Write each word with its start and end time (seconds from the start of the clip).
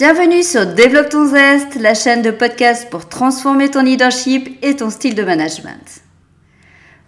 Bienvenue 0.00 0.42
sur 0.42 0.64
Développe 0.64 1.10
ton 1.10 1.26
zeste, 1.26 1.74
la 1.78 1.92
chaîne 1.92 2.22
de 2.22 2.30
podcast 2.30 2.88
pour 2.88 3.06
transformer 3.06 3.68
ton 3.68 3.82
leadership 3.82 4.58
et 4.62 4.74
ton 4.74 4.88
style 4.88 5.14
de 5.14 5.22
management. 5.22 6.00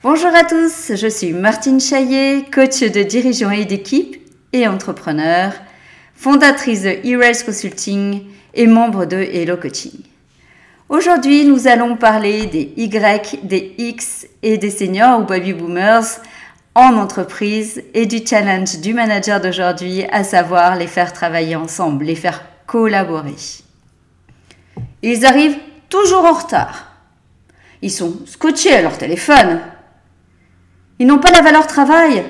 Bonjour 0.02 0.28
à 0.34 0.44
tous, 0.44 0.94
je 0.94 1.06
suis 1.06 1.32
Martine 1.32 1.80
Chaillet, 1.80 2.44
coach 2.52 2.80
de 2.80 3.02
dirigeants 3.02 3.50
et 3.50 3.64
d'équipe 3.64 4.20
et 4.52 4.68
entrepreneur, 4.68 5.54
fondatrice 6.14 6.82
de 6.82 6.90
e 6.90 7.46
Consulting 7.46 8.24
et 8.52 8.66
membre 8.66 9.06
de 9.06 9.16
Hello 9.16 9.56
Coaching. 9.56 10.02
Aujourd'hui, 10.90 11.46
nous 11.46 11.68
allons 11.68 11.96
parler 11.96 12.44
des 12.44 12.74
Y, 12.76 13.38
des 13.42 13.74
X 13.78 14.26
et 14.42 14.58
des 14.58 14.68
seniors 14.68 15.18
ou 15.18 15.24
baby 15.24 15.54
boomers 15.54 16.20
en 16.74 16.98
entreprise 16.98 17.82
et 17.94 18.04
du 18.04 18.18
challenge 18.18 18.80
du 18.80 18.92
manager 18.92 19.40
d'aujourd'hui, 19.40 20.04
à 20.12 20.24
savoir 20.24 20.76
les 20.76 20.88
faire 20.88 21.14
travailler 21.14 21.56
ensemble, 21.56 22.04
les 22.04 22.16
faire 22.16 22.51
collaborer. 22.72 23.36
Ils 25.02 25.26
arrivent 25.26 25.58
toujours 25.90 26.24
en 26.24 26.32
retard. 26.32 26.86
Ils 27.82 27.90
sont 27.90 28.24
scotchés 28.24 28.74
à 28.74 28.80
leur 28.80 28.96
téléphone. 28.96 29.60
Ils 30.98 31.06
n'ont 31.06 31.18
pas 31.18 31.30
la 31.30 31.42
valeur 31.42 31.66
travail. 31.66 32.24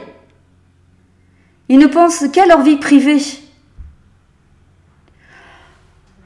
Ils 1.69 1.79
ne 1.79 1.87
pensent 1.87 2.25
qu'à 2.33 2.45
leur 2.47 2.63
vie 2.63 2.77
privée. 2.77 3.23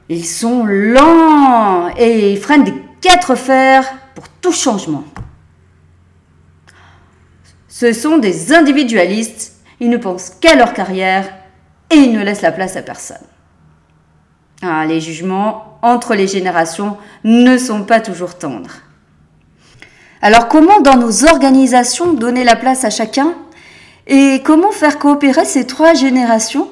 Ils 0.09 0.25
sont 0.25 0.65
lents 0.65 1.89
et 1.95 2.35
freinent 2.37 2.63
des 2.63 2.81
quatre 3.01 3.35
fers 3.35 3.85
pour 4.15 4.29
tout 4.29 4.51
changement. 4.51 5.03
Ce 7.67 7.93
sont 7.93 8.17
des 8.17 8.51
individualistes, 8.51 9.57
ils 9.79 9.91
ne 9.91 9.97
pensent 9.97 10.31
qu'à 10.31 10.55
leur 10.55 10.73
carrière 10.73 11.31
et 11.91 11.97
ils 11.97 12.13
ne 12.13 12.23
laissent 12.23 12.41
la 12.41 12.51
place 12.51 12.77
à 12.77 12.81
personne. 12.81 13.27
Ah, 14.61 14.85
les 14.87 14.99
jugements 14.99 15.77
entre 15.81 16.15
les 16.15 16.27
générations 16.27 16.97
ne 17.23 17.57
sont 17.57 17.83
pas 17.83 18.01
toujours 18.01 18.37
tendres. 18.37 18.77
Alors 20.21 20.47
comment 20.47 20.81
dans 20.81 20.97
nos 20.97 21.25
organisations 21.25 22.13
donner 22.13 22.43
la 22.43 22.55
place 22.55 22.83
à 22.83 22.89
chacun 22.89 23.35
et 24.07 24.41
comment 24.43 24.71
faire 24.71 24.97
coopérer 24.97 25.45
ces 25.45 25.67
trois 25.67 25.93
générations 25.93 26.69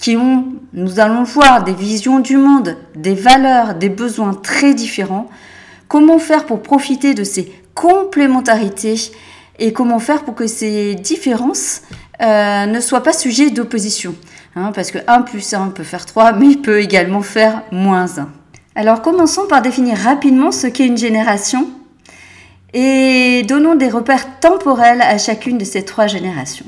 qui 0.00 0.16
ont, 0.16 0.46
nous 0.72 1.00
allons 1.00 1.24
voir, 1.24 1.64
des 1.64 1.72
visions 1.74 2.20
du 2.20 2.36
monde, 2.36 2.76
des 2.94 3.14
valeurs, 3.14 3.74
des 3.74 3.88
besoins 3.88 4.34
très 4.34 4.72
différents? 4.72 5.28
Comment 5.88 6.18
faire 6.18 6.46
pour 6.46 6.62
profiter 6.62 7.14
de 7.14 7.24
ces 7.24 7.52
complémentarités 7.74 9.12
et 9.58 9.72
comment 9.72 9.98
faire 9.98 10.24
pour 10.24 10.34
que 10.34 10.46
ces 10.46 10.94
différences 10.94 11.82
euh, 12.22 12.66
ne 12.66 12.80
soient 12.80 13.02
pas 13.02 13.12
sujets 13.12 13.50
d'opposition? 13.50 14.14
Hein, 14.58 14.72
parce 14.74 14.90
que 14.90 14.96
1 15.06 15.20
plus 15.20 15.52
1 15.52 15.68
peut 15.68 15.84
faire 15.84 16.06
3, 16.06 16.32
mais 16.32 16.46
il 16.46 16.62
peut 16.62 16.80
également 16.80 17.20
faire 17.20 17.62
moins 17.70 18.18
1. 18.18 18.28
Alors 18.74 19.02
commençons 19.02 19.46
par 19.46 19.60
définir 19.60 19.98
rapidement 19.98 20.50
ce 20.50 20.66
qu'est 20.66 20.86
une 20.86 20.96
génération 20.96 21.68
et 22.72 23.42
donnons 23.46 23.74
des 23.74 23.90
repères 23.90 24.40
temporels 24.40 25.02
à 25.02 25.18
chacune 25.18 25.58
de 25.58 25.64
ces 25.64 25.84
trois 25.84 26.06
générations. 26.06 26.64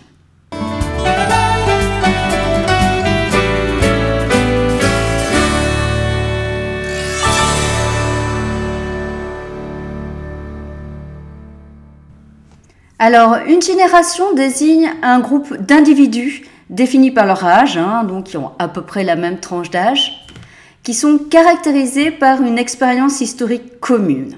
Alors, 13.00 13.37
une 13.47 13.62
génération 13.62 14.34
désigne 14.34 14.91
un 15.03 15.20
groupe 15.20 15.56
d'individus 15.56 16.43
définis 16.71 17.11
par 17.11 17.27
leur 17.27 17.45
âge, 17.45 17.77
hein, 17.77 18.05
donc 18.05 18.25
qui 18.25 18.37
ont 18.37 18.53
à 18.59 18.69
peu 18.69 18.83
près 18.83 19.05
la 19.05 19.17
même 19.17 19.39
tranche 19.39 19.71
d'âge, 19.71 20.25
qui 20.83 20.95
sont 20.95 21.19
caractérisés 21.19 22.11
par 22.11 22.43
une 22.43 22.59
expérience 22.59 23.21
historique 23.21 23.81
commune. 23.81 24.37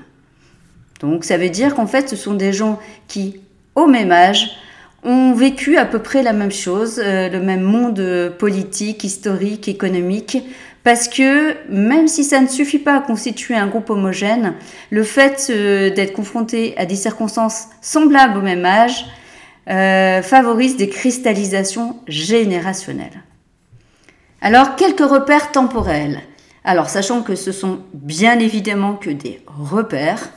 Donc, 1.00 1.24
ça 1.24 1.38
veut 1.38 1.48
dire 1.48 1.74
qu'en 1.74 1.86
fait, 1.86 2.08
ce 2.08 2.16
sont 2.16 2.34
des 2.34 2.52
gens 2.52 2.78
qui, 3.08 3.40
au 3.74 3.86
même 3.86 4.12
âge, 4.12 4.50
ont 5.02 5.32
vécu 5.32 5.78
à 5.78 5.86
peu 5.86 5.98
près 5.98 6.22
la 6.22 6.32
même 6.32 6.52
chose, 6.52 7.00
euh, 7.02 7.28
le 7.30 7.40
même 7.40 7.62
monde 7.62 8.34
politique, 8.38 9.02
historique, 9.02 9.66
économique, 9.66 10.38
parce 10.82 11.08
que 11.08 11.54
même 11.70 12.08
si 12.08 12.24
ça 12.24 12.40
ne 12.40 12.46
suffit 12.46 12.78
pas 12.78 12.96
à 12.96 13.00
constituer 13.00 13.54
un 13.54 13.66
groupe 13.66 13.90
homogène, 13.90 14.54
le 14.90 15.02
fait 15.02 15.48
euh, 15.50 15.90
d'être 15.90 16.12
confronté 16.12 16.74
à 16.76 16.86
des 16.86 16.96
circonstances 16.96 17.68
semblables 17.82 18.38
au 18.38 18.42
même 18.42 18.64
âge 18.64 19.06
euh, 19.68 20.22
favorise 20.22 20.76
des 20.76 20.88
cristallisations 20.88 21.96
générationnelles. 22.08 23.22
Alors, 24.40 24.76
quelques 24.76 25.08
repères 25.08 25.52
temporels. 25.52 26.20
Alors, 26.64 26.88
sachant 26.88 27.22
que 27.22 27.34
ce 27.34 27.52
sont 27.52 27.80
bien 27.92 28.38
évidemment 28.38 28.94
que 28.94 29.10
des 29.10 29.42
repères, 29.46 30.30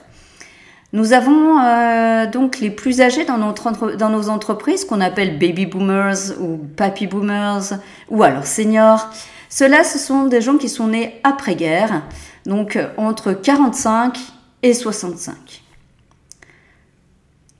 nous 0.93 1.13
avons 1.13 1.59
euh, 1.59 2.27
donc 2.27 2.59
les 2.59 2.69
plus 2.69 3.01
âgés 3.01 3.25
dans, 3.25 3.39
notre, 3.39 3.95
dans 3.95 4.09
nos 4.09 4.29
entreprises 4.29 4.85
qu'on 4.85 5.01
appelle 5.01 5.39
baby 5.39 5.65
boomers 5.65 6.39
ou 6.39 6.57
papy 6.57 7.07
boomers 7.07 7.79
ou 8.09 8.21
alors 8.21 8.45
seniors. 8.45 9.09
Ceux-là, 9.49 9.83
ce 9.83 9.97
sont 9.97 10.25
des 10.25 10.41
gens 10.41 10.57
qui 10.57 10.69
sont 10.69 10.87
nés 10.87 11.19
après-guerre, 11.23 12.03
donc 12.45 12.75
euh, 12.75 12.89
entre 12.97 13.33
45 13.33 14.19
et 14.61 14.73
65. 14.73 15.62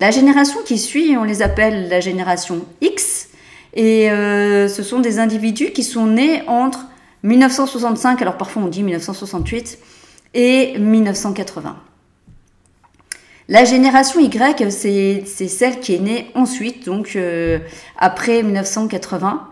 La 0.04 0.12
génération 0.12 0.60
qui 0.66 0.80
suit, 0.80 1.16
on 1.16 1.24
les 1.24 1.42
appelle 1.42 1.88
la 1.88 2.02
génération 2.02 2.66
X, 2.82 3.30
et 3.74 4.12
euh, 4.12 4.68
ce 4.68 4.84
sont 4.84 5.00
des 5.00 5.18
individus 5.18 5.72
qui 5.72 5.82
sont 5.82 6.08
nés 6.08 6.44
entre 6.46 6.88
1965, 7.24 8.22
alors 8.22 8.36
parfois 8.36 8.64
on 8.64 8.68
dit 8.68 8.84
1968, 8.84 9.80
et 10.34 10.78
1980. 10.78 11.78
La 13.48 13.64
génération 13.64 14.20
Y, 14.20 14.70
c'est 14.72 15.48
celle 15.48 15.80
qui 15.80 15.96
est 15.96 16.00
née 16.00 16.32
ensuite, 16.36 16.86
donc 16.86 17.16
euh, 17.16 17.60
après 17.98 18.44
1980, 18.44 19.48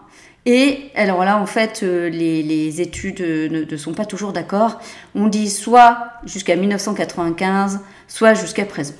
et 0.45 0.91
alors 0.95 1.23
là, 1.23 1.38
en 1.38 1.45
fait, 1.45 1.79
euh, 1.83 2.09
les, 2.09 2.81
études 2.81 3.22
ne, 3.22 3.78
sont 3.78 3.94
pas 3.94 4.03
toujours 4.03 4.33
d'accord. 4.33 4.81
On 5.16 5.28
dit 5.28 5.50
soit 5.50 6.09
jusqu'à 6.25 6.57
1995, 6.57 7.79
soit 8.09 8.33
jusqu'à 8.33 8.66
présent. 8.66 8.95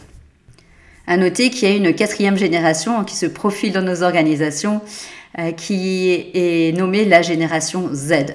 À 1.11 1.17
noter 1.17 1.49
qu'il 1.49 1.67
y 1.67 1.72
a 1.73 1.75
une 1.75 1.94
quatrième 1.94 2.38
génération 2.38 3.03
qui 3.03 3.17
se 3.17 3.25
profile 3.25 3.73
dans 3.73 3.81
nos 3.81 4.01
organisations, 4.01 4.79
euh, 5.39 5.51
qui 5.51 6.09
est 6.33 6.73
nommée 6.73 7.03
la 7.03 7.22
génération 7.22 7.89
Z, 7.91 8.27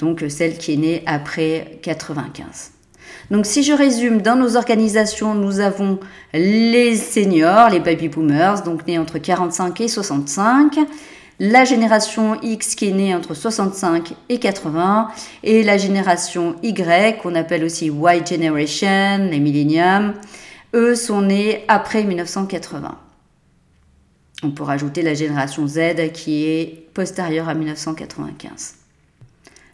donc 0.00 0.24
celle 0.28 0.58
qui 0.58 0.72
est 0.72 0.76
née 0.76 1.02
après 1.06 1.78
95. 1.82 2.72
Donc 3.30 3.46
si 3.46 3.62
je 3.62 3.72
résume, 3.72 4.20
dans 4.20 4.34
nos 4.34 4.56
organisations, 4.56 5.36
nous 5.36 5.60
avons 5.60 6.00
les 6.32 6.96
seniors, 6.96 7.70
les 7.70 7.78
baby 7.78 8.08
boomers, 8.08 8.64
donc 8.64 8.84
nés 8.88 8.98
entre 8.98 9.18
45 9.18 9.80
et 9.82 9.86
65, 9.86 10.76
la 11.38 11.64
génération 11.64 12.36
X 12.42 12.74
qui 12.74 12.88
est 12.88 12.94
née 12.94 13.14
entre 13.14 13.34
65 13.34 14.12
et 14.28 14.40
80, 14.40 15.08
et 15.44 15.62
la 15.62 15.78
génération 15.78 16.56
Y, 16.64 17.16
qu'on 17.22 17.36
appelle 17.36 17.62
aussi 17.62 17.86
Y 17.86 18.28
Generation, 18.28 19.28
les 19.30 19.38
milléniums, 19.38 20.14
eux 20.74 20.94
sont 20.94 21.22
nés 21.22 21.64
après 21.68 22.04
1980. 22.04 22.98
On 24.42 24.50
peut 24.50 24.64
rajouter 24.64 25.02
la 25.02 25.14
génération 25.14 25.66
Z 25.66 26.12
qui 26.12 26.44
est 26.44 26.88
postérieure 26.92 27.48
à 27.48 27.54
1995. 27.54 28.74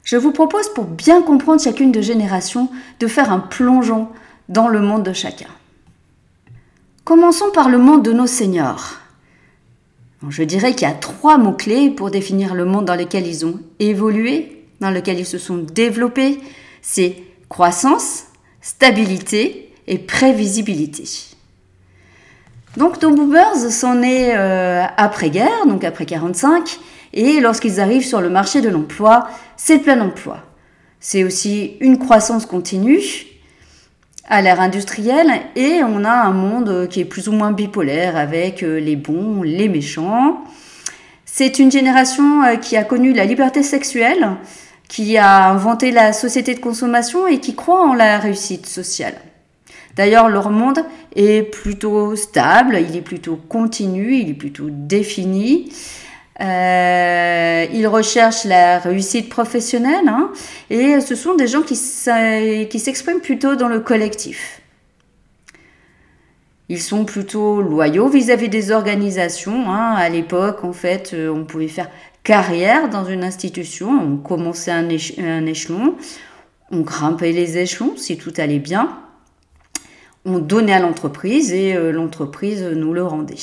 Je 0.05 0.17
vous 0.17 0.33
propose 0.33 0.73
pour 0.75 0.85
bien 0.85 1.23
comprendre 1.23 1.61
chacune 1.61 1.93
de 1.93 2.01
générations 2.01 2.71
de 3.01 3.07
faire 3.07 3.33
un 3.33 3.41
plongeon 3.41 4.09
dans 4.49 4.69
le 4.69 4.81
monde 4.81 5.03
de 5.03 5.13
chacun. 5.13 5.49
Commençons 7.05 7.51
par 7.53 7.69
le 7.69 7.79
monde 7.79 8.05
de 8.05 8.13
nos 8.13 8.27
seniors. 8.27 8.99
Je 10.29 10.43
dirais 10.43 10.75
qu'il 10.75 10.87
y 10.87 10.91
a 10.91 10.95
trois 10.95 11.39
mots-clés 11.39 11.91
pour 11.91 12.11
définir 12.11 12.55
le 12.55 12.67
monde 12.67 12.85
dans 12.85 12.95
lequel 12.95 13.27
ils 13.27 13.47
ont 13.47 13.59
évolué, 13.79 14.67
dans 14.81 14.91
lequel 14.91 15.19
ils 15.19 15.27
se 15.27 15.39
sont 15.39 15.57
développés. 15.57 16.41
C'est 16.83 17.17
croissance, 17.49 18.25
stabilité 18.61 19.70
et 19.91 19.99
prévisibilité. 19.99 21.05
Donc 22.79 23.03
nos 23.03 23.11
boomers 23.11 23.71
sont 23.71 23.97
nés 23.97 24.31
euh, 24.35 24.85
après-guerre, 24.97 25.67
donc 25.67 25.85
après 25.85 26.07
45, 26.07 26.79
et 27.13 27.41
lorsqu'ils 27.41 27.81
arrivent 27.81 28.07
sur 28.07 28.21
le 28.21 28.31
marché 28.31 28.63
de 28.63 28.69
l'emploi, 28.69 29.29
c'est 29.57 29.77
le 29.77 29.83
plein 29.83 30.01
emploi. 30.01 30.39
C'est 31.01 31.25
aussi 31.25 31.77
une 31.81 31.99
croissance 31.99 32.47
continue, 32.47 33.01
à 34.29 34.43
l'ère 34.43 34.61
industrielle 34.61 35.33
et 35.57 35.83
on 35.83 36.05
a 36.05 36.13
un 36.13 36.31
monde 36.31 36.87
qui 36.89 37.01
est 37.01 37.05
plus 37.05 37.29
ou 37.29 37.33
moins 37.33 37.51
bipolaire 37.51 38.17
avec 38.17 38.63
euh, 38.63 38.79
les 38.79 38.95
bons, 38.95 39.43
les 39.43 39.69
méchants. 39.69 40.45
C'est 41.27 41.59
une 41.59 41.73
génération 41.73 42.45
euh, 42.45 42.55
qui 42.55 42.77
a 42.77 42.85
connu 42.85 43.13
la 43.13 43.25
liberté 43.25 43.65
sexuelle, 43.65 44.37
qui 44.89 45.19
a 45.19 45.49
inventé 45.49 45.91
la 45.91 46.13
société 46.13 46.55
de 46.55 46.61
consommation 46.61 47.27
et 47.27 47.41
qui 47.41 47.57
croit 47.57 47.85
en 47.85 47.93
la 47.93 48.21
réussite 48.21 48.67
sociale. 48.67 49.15
D'ailleurs, 50.01 50.31
leur 50.31 50.49
monde 50.49 50.79
est 51.15 51.43
plutôt 51.43 52.17
stable, 52.17 52.79
il 52.81 52.97
est 52.97 53.03
plutôt 53.03 53.37
continu, 53.37 54.17
il 54.17 54.31
est 54.31 54.35
plutôt 54.35 54.69
défini. 54.71 55.71
Euh, 56.41 57.67
ils 57.71 57.87
recherchent 57.87 58.47
la 58.47 58.79
réussite 58.79 59.29
professionnelle 59.29 60.09
hein, 60.09 60.33
et 60.71 61.03
ce 61.03 61.15
sont 61.15 61.35
des 61.35 61.47
gens 61.47 61.61
qui 61.61 61.77
s'expriment 61.77 63.21
plutôt 63.21 63.57
dans 63.57 63.69
le 63.69 63.81
collectif. 63.81 64.63
Ils 66.71 66.81
sont 66.81 67.05
plutôt 67.05 67.61
loyaux 67.61 68.09
vis-à-vis 68.09 68.49
des 68.49 68.71
organisations. 68.71 69.71
Hein. 69.71 69.97
À 69.97 70.09
l'époque, 70.09 70.65
en 70.65 70.73
fait, 70.73 71.11
euh, 71.13 71.29
on 71.29 71.45
pouvait 71.45 71.69
faire 71.69 71.91
carrière 72.23 72.89
dans 72.89 73.05
une 73.05 73.23
institution, 73.23 73.91
on 73.91 74.17
commençait 74.17 74.73
un, 74.73 74.89
un 74.89 75.45
échelon, 75.45 75.95
on 76.71 76.81
grimpait 76.81 77.33
les 77.33 77.59
échelons 77.59 77.99
si 77.99 78.17
tout 78.17 78.33
allait 78.39 78.61
bien, 78.61 78.97
on 80.25 80.39
donnait 80.39 80.75
à 80.75 80.81
l'entreprise 80.81 81.53
et 81.53 81.75
euh, 81.75 81.93
l'entreprise 81.93 82.63
nous 82.63 82.93
le 82.93 83.05
rendait. 83.05 83.35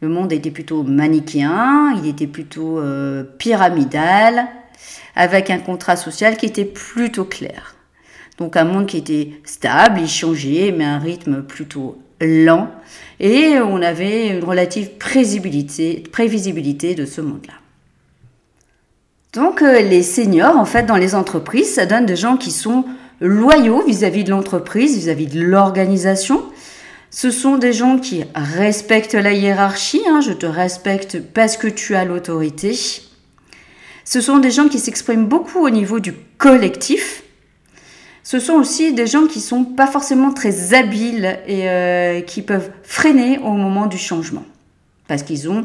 Le 0.00 0.08
monde 0.08 0.32
était 0.32 0.50
plutôt 0.50 0.82
manichéen, 0.82 1.94
il 1.96 2.08
était 2.08 2.26
plutôt 2.26 2.78
euh, 2.78 3.24
pyramidal, 3.38 4.46
avec 5.14 5.50
un 5.50 5.58
contrat 5.58 5.96
social 5.96 6.36
qui 6.36 6.46
était 6.46 6.66
plutôt 6.66 7.24
clair. 7.24 7.76
Donc 8.38 8.56
un 8.56 8.64
monde 8.64 8.86
qui 8.86 8.98
était 8.98 9.32
stable, 9.44 10.00
il 10.00 10.08
changeait, 10.08 10.74
mais 10.76 10.84
un 10.84 10.98
rythme 10.98 11.42
plutôt 11.42 11.98
lent, 12.20 12.70
et 13.20 13.58
on 13.58 13.80
avait 13.80 14.28
une 14.28 14.44
relative 14.44 14.90
prévisibilité, 14.98 16.04
prévisibilité 16.12 16.94
de 16.94 17.06
ce 17.06 17.22
monde-là. 17.22 17.54
Donc 19.32 19.62
euh, 19.62 19.80
les 19.80 20.02
seniors, 20.02 20.56
en 20.56 20.66
fait, 20.66 20.84
dans 20.84 20.96
les 20.96 21.14
entreprises, 21.14 21.74
ça 21.74 21.86
donne 21.86 22.06
des 22.06 22.16
gens 22.16 22.36
qui 22.36 22.50
sont 22.50 22.84
loyaux 23.20 23.82
vis-à-vis 23.82 24.24
de 24.24 24.30
l'entreprise, 24.30 24.96
vis-à-vis 24.96 25.26
de 25.26 25.40
l'organisation, 25.40 26.42
ce 27.10 27.30
sont 27.30 27.56
des 27.56 27.72
gens 27.72 27.98
qui 27.98 28.24
respectent 28.34 29.14
la 29.14 29.32
hiérarchie, 29.32 30.02
hein, 30.08 30.20
je 30.20 30.32
te 30.32 30.46
respecte 30.46 31.20
parce 31.20 31.56
que 31.56 31.68
tu 31.68 31.94
as 31.94 32.04
l'autorité. 32.04 32.78
Ce 34.04 34.20
sont 34.20 34.38
des 34.38 34.50
gens 34.50 34.68
qui 34.68 34.78
s'expriment 34.78 35.26
beaucoup 35.26 35.64
au 35.64 35.70
niveau 35.70 35.98
du 35.98 36.12
collectif. 36.36 37.22
Ce 38.22 38.40
sont 38.40 38.54
aussi 38.54 38.92
des 38.92 39.06
gens 39.06 39.26
qui 39.26 39.40
sont 39.40 39.64
pas 39.64 39.86
forcément 39.86 40.32
très 40.32 40.74
habiles 40.74 41.38
et 41.46 41.68
euh, 41.70 42.20
qui 42.20 42.42
peuvent 42.42 42.70
freiner 42.82 43.38
au 43.38 43.52
moment 43.52 43.86
du 43.86 43.98
changement. 43.98 44.44
Parce 45.06 45.22
qu'ils 45.22 45.48
ont 45.48 45.64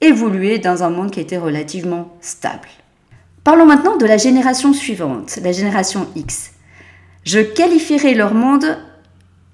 évolué 0.00 0.58
dans 0.58 0.82
un 0.82 0.90
monde 0.90 1.10
qui 1.10 1.20
était 1.20 1.38
relativement 1.38 2.14
stable. 2.20 2.68
Parlons 3.44 3.66
maintenant 3.66 3.98
de 3.98 4.06
la 4.06 4.16
génération 4.16 4.72
suivante, 4.72 5.38
la 5.42 5.52
génération 5.52 6.08
X. 6.16 6.52
Je 7.24 7.40
qualifierais 7.40 8.14
leur 8.14 8.32
monde 8.32 8.78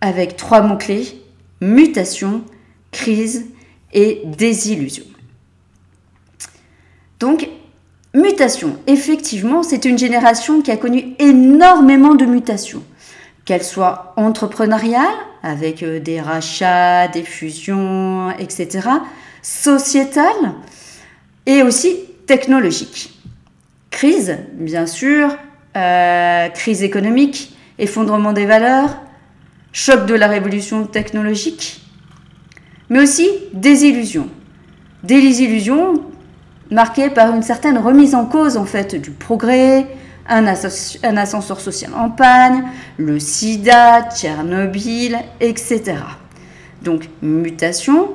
avec 0.01 0.37
trois 0.37 0.63
mots-clés, 0.63 1.21
mutation, 1.61 2.43
crise 2.93 3.47
et 3.93 4.23
désillusion. 4.25 5.05
Donc, 7.19 7.49
mutation, 8.15 8.77
effectivement, 8.87 9.65
c'est 9.65 9.85
une 9.85 9.99
génération 9.99 10.63
qui 10.63 10.71
a 10.71 10.77
connu 10.77 11.15
énormément 11.19 12.15
de 12.15 12.25
mutations, 12.27 12.85
qu'elles 13.45 13.65
soient 13.65 14.15
entrepreneuriales, 14.17 15.05
avec 15.43 15.83
euh, 15.83 15.99
des 15.99 16.21
rachats, 16.21 17.09
des 17.09 17.23
fusions, 17.25 18.31
etc., 18.39 18.89
sociétales, 19.43 20.55
et 21.47 21.63
aussi 21.63 21.97
technologiques. 22.27 23.20
Crise, 23.91 24.39
bien 24.55 24.87
sûr, 24.87 25.37
euh, 25.77 26.49
crise 26.49 26.83
économique, 26.83 27.57
effondrement 27.79 28.33
des 28.33 28.47
valeurs, 28.47 29.01
choc 29.73 30.07
de 30.07 30.15
la 30.15 30.27
révolution 30.27 30.87
technologique, 30.87 31.83
mais 32.89 33.01
aussi. 33.01 33.29
Des 33.53 33.85
illusions 35.43 36.03
marquées 36.71 37.11
par 37.11 37.35
une 37.35 37.43
certaine 37.43 37.79
remise 37.79 38.15
en 38.15 38.27
cause 38.27 38.57
en 38.57 38.65
fait 38.65 38.95
du 38.95 39.11
progrès, 39.11 39.87
un 40.29 40.47
ascenseur 40.47 41.61
social 41.61 41.93
en 41.95 42.11
panne, 42.11 42.65
le 42.97 43.19
sida, 43.19 44.09
Tchernobyl, 44.11 45.19
etc. 45.41 45.95
Donc 46.83 47.09
mutation, 47.23 48.11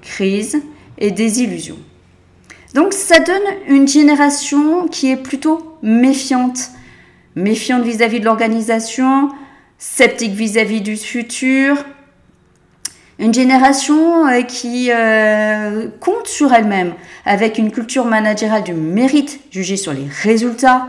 crise 0.00 0.60
et 0.98 1.10
désillusion. 1.10 1.76
Donc 2.74 2.94
ça 2.94 3.18
donne 3.18 3.42
une 3.68 3.86
génération 3.86 4.88
qui 4.88 5.10
est 5.10 5.16
plutôt 5.16 5.78
méfiante, 5.82 6.70
méfiante 7.36 7.82
vis-à-vis 7.82 8.20
de 8.20 8.24
l'organisation, 8.24 9.28
sceptique 9.78 10.32
vis-à-vis 10.32 10.80
du 10.80 10.96
futur, 10.96 11.84
une 13.18 13.34
génération 13.34 14.26
euh, 14.26 14.42
qui 14.42 14.90
euh, 14.90 15.88
compte 16.00 16.26
sur 16.26 16.52
elle-même, 16.52 16.94
avec 17.26 17.58
une 17.58 17.70
culture 17.70 18.06
managériale 18.06 18.64
du 18.64 18.72
mérite 18.72 19.40
jugée 19.50 19.76
sur 19.76 19.92
les 19.92 20.06
résultats. 20.22 20.88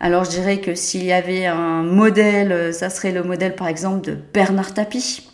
Alors 0.00 0.24
je 0.24 0.30
dirais 0.30 0.58
que 0.58 0.74
s'il 0.74 1.04
y 1.04 1.12
avait 1.12 1.46
un 1.46 1.82
modèle, 1.82 2.52
euh, 2.52 2.72
ça 2.72 2.90
serait 2.90 3.12
le 3.12 3.22
modèle 3.22 3.54
par 3.54 3.68
exemple 3.68 4.04
de 4.04 4.18
Bernard 4.34 4.74
Tapie. 4.74 5.31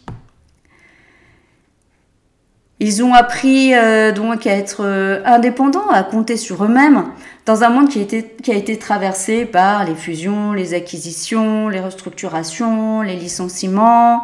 Ils 2.81 3.03
ont 3.03 3.13
appris 3.13 3.73
donc 4.15 4.47
à 4.47 4.53
être 4.53 4.85
indépendants, 5.25 5.89
à 5.91 6.05
compter 6.05 6.37
sur 6.37 6.65
eux-mêmes, 6.65 7.07
dans 7.45 7.65
un 7.65 7.71
monde 7.71 7.89
qui, 7.89 8.07
qui 8.07 8.53
a 8.53 8.55
été 8.55 8.77
traversé 8.77 9.47
par 9.47 9.85
les 9.85 9.95
fusions, 9.95 10.53
les 10.53 10.75
acquisitions, 10.75 11.69
les 11.69 11.81
restructurations, 11.81 13.03
les 13.03 13.17
licenciements, 13.17 14.23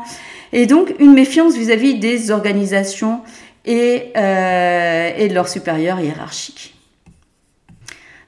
et 0.52 0.66
donc 0.66 0.94
une 1.00 1.14
méfiance 1.14 1.56
vis-à-vis 1.56 1.98
des 1.98 2.30
organisations 2.30 3.22
et, 3.64 4.12
euh, 4.16 5.10
et 5.16 5.28
de 5.28 5.34
leurs 5.34 5.48
supérieurs 5.48 5.98
hiérarchiques. 6.00 6.74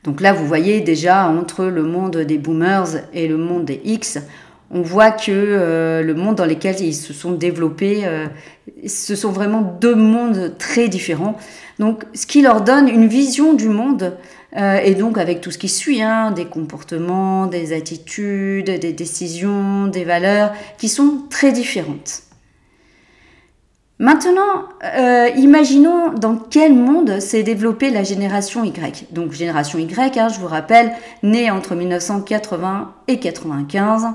Donc 0.02 0.20
là, 0.20 0.32
vous 0.32 0.46
voyez 0.46 0.80
déjà 0.80 1.28
entre 1.28 1.64
le 1.64 1.82
monde 1.82 2.16
des 2.16 2.38
boomers 2.38 2.88
et 3.12 3.28
le 3.28 3.36
monde 3.36 3.64
des 3.64 3.80
X, 3.84 4.18
on 4.70 4.82
voit 4.82 5.12
que 5.12 5.30
euh, 5.30 6.02
le 6.02 6.14
monde 6.14 6.36
dans 6.36 6.44
lequel 6.44 6.80
ils 6.80 6.94
se 6.94 7.12
sont 7.12 7.32
développés, 7.32 8.02
euh, 8.04 8.26
ce 8.86 9.14
sont 9.14 9.30
vraiment 9.30 9.62
deux 9.62 9.94
mondes 9.94 10.54
très 10.58 10.88
différents. 10.88 11.36
Donc, 11.78 12.04
ce 12.14 12.26
qui 12.26 12.42
leur 12.42 12.62
donne 12.62 12.88
une 12.88 13.06
vision 13.06 13.54
du 13.54 13.68
monde 13.68 14.16
euh, 14.56 14.78
et 14.78 14.94
donc 14.94 15.18
avec 15.18 15.40
tout 15.40 15.50
ce 15.50 15.58
qui 15.58 15.68
suit, 15.68 16.02
hein, 16.02 16.32
des 16.32 16.46
comportements, 16.46 17.46
des 17.46 17.72
attitudes, 17.72 18.70
des 18.70 18.92
décisions, 18.92 19.86
des 19.86 20.04
valeurs 20.04 20.52
qui 20.78 20.88
sont 20.88 21.22
très 21.30 21.52
différentes. 21.52 22.22
Maintenant, 23.98 24.68
imaginons 25.36 26.12
dans 26.12 26.36
quel 26.36 26.74
monde 26.74 27.18
s'est 27.18 27.42
développée 27.42 27.88
la 27.88 28.02
génération 28.02 28.62
Y. 28.62 29.06
Donc 29.10 29.32
génération 29.32 29.78
Y, 29.78 30.18
hein, 30.18 30.28
je 30.28 30.38
vous 30.38 30.48
rappelle, 30.48 30.92
née 31.22 31.50
entre 31.50 31.74
1980 31.74 32.92
et 33.08 33.18
95. 33.18 34.08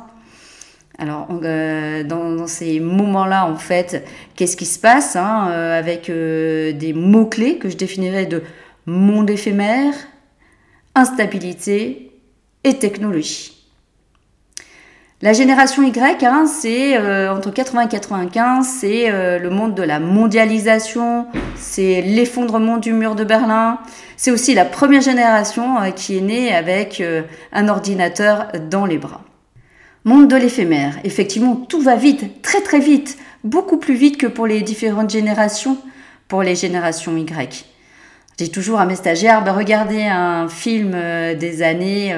Alors, 1.01 1.27
euh, 1.43 2.03
dans, 2.03 2.47
ces 2.47 2.79
moments-là, 2.79 3.45
en 3.45 3.57
fait, 3.57 4.07
qu'est-ce 4.35 4.55
qui 4.55 4.65
se 4.65 4.79
passe 4.79 5.17
hein, 5.17 5.47
avec 5.47 6.09
des 6.09 6.93
mots-clés 6.95 7.57
que 7.57 7.69
je 7.69 7.75
définirais 7.75 8.27
de 8.27 8.43
monde 8.85 9.29
éphémère, 9.29 9.93
instabilité 10.95 12.11
et 12.63 12.77
technologie. 12.77 13.57
La 15.23 15.33
génération 15.33 15.83
Y, 15.83 16.23
hein, 16.23 16.47
c'est 16.47 16.97
euh, 16.97 17.31
entre 17.31 17.51
80 17.51 17.81
et 17.81 17.87
95, 17.89 18.65
c'est 18.65 19.11
euh, 19.11 19.37
le 19.37 19.51
monde 19.51 19.75
de 19.75 19.83
la 19.83 19.99
mondialisation, 19.99 21.27
c'est 21.55 22.01
l'effondrement 22.01 22.77
du 22.77 22.91
mur 22.91 23.13
de 23.13 23.23
Berlin. 23.23 23.77
C'est 24.17 24.31
aussi 24.31 24.55
la 24.55 24.65
première 24.65 25.01
génération 25.01 25.79
euh, 25.79 25.91
qui 25.91 26.17
est 26.17 26.21
née 26.21 26.51
avec 26.51 27.03
un 27.53 27.67
ordinateur 27.67 28.47
dans 28.71 28.87
les 28.87 28.97
bras. 28.97 29.21
Monde 30.03 30.29
de 30.29 30.35
l'éphémère. 30.35 30.97
Effectivement, 31.03 31.55
tout 31.55 31.81
va 31.81 31.95
vite, 31.95 32.41
très 32.41 32.61
très 32.61 32.79
vite, 32.79 33.19
beaucoup 33.43 33.77
plus 33.77 33.93
vite 33.93 34.17
que 34.17 34.25
pour 34.25 34.47
les 34.47 34.61
différentes 34.61 35.11
générations, 35.11 35.77
pour 36.27 36.41
les 36.41 36.55
générations 36.55 37.15
Y. 37.15 37.65
J'ai 38.39 38.49
toujours 38.49 38.79
à 38.79 38.87
mes 38.87 38.95
stagiaires, 38.95 39.43
bah, 39.43 39.53
regardez 39.53 40.01
un 40.01 40.49
film 40.49 40.93
euh, 40.95 41.35
des 41.35 41.61
années 41.61 42.15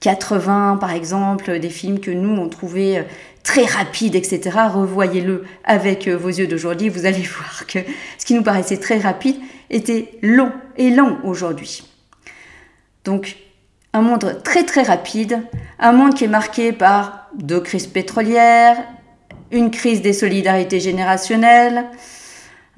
80 0.00 0.74
euh, 0.74 0.76
par 0.78 0.90
exemple, 0.90 1.60
des 1.60 1.70
films 1.70 2.00
que 2.00 2.10
nous 2.10 2.34
on 2.34 2.48
trouvait 2.48 2.98
euh, 2.98 3.02
très 3.44 3.66
rapides, 3.66 4.16
etc. 4.16 4.58
Revoyez-le 4.74 5.44
avec 5.62 6.08
vos 6.08 6.28
yeux 6.28 6.48
d'aujourd'hui, 6.48 6.88
vous 6.88 7.06
allez 7.06 7.22
voir 7.22 7.68
que 7.68 7.78
ce 8.18 8.26
qui 8.26 8.34
nous 8.34 8.42
paraissait 8.42 8.78
très 8.78 8.98
rapide 8.98 9.36
était 9.70 10.10
long 10.22 10.50
et 10.76 10.90
lent 10.90 11.18
aujourd'hui. 11.22 11.84
Donc 13.04 13.36
un 13.92 14.00
monde 14.00 14.40
très 14.42 14.64
très 14.64 14.82
rapide, 14.82 15.40
un 15.78 15.92
monde 15.92 16.14
qui 16.14 16.24
est 16.24 16.28
marqué 16.28 16.72
par 16.72 17.28
deux 17.34 17.60
crises 17.60 17.86
pétrolières, 17.86 18.76
une 19.50 19.70
crise 19.70 20.02
des 20.02 20.12
solidarités 20.12 20.80
générationnelles, 20.80 21.84